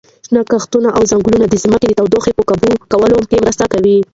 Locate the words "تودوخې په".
1.99-2.43